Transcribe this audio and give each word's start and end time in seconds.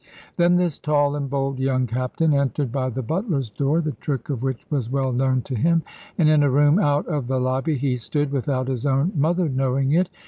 Then 0.35 0.55
this 0.55 0.79
tall 0.79 1.15
and 1.15 1.29
bold 1.29 1.59
young 1.59 1.85
Captain 1.85 2.33
entered 2.33 2.71
by 2.71 2.89
the 2.89 3.03
butler's 3.03 3.51
door, 3.51 3.81
the 3.81 3.91
trick 3.91 4.31
of 4.31 4.41
which 4.41 4.65
was 4.71 4.89
well 4.89 5.13
known 5.13 5.43
to 5.43 5.53
him, 5.53 5.83
and 6.17 6.27
in 6.27 6.41
a 6.41 6.49
room 6.49 6.79
out 6.79 7.05
of 7.05 7.27
the 7.27 7.39
lobby 7.39 7.77
he 7.77 7.97
stood, 7.97 8.31
without 8.31 8.67
his 8.67 8.83
own 8.83 9.11
mother 9.15 9.47
knowing 9.47 9.91
it. 9.91 10.09